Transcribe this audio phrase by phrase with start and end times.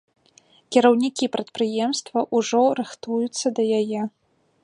[0.75, 4.01] Кіраўнікі прадпрыемства ўжо рыхтуюцца да яе.